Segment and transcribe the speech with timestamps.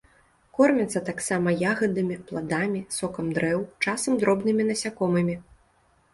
[0.59, 5.39] Кормяцца таксама ягадамі, пладамі, сокам дрэў, часам дробнымі насякомымі.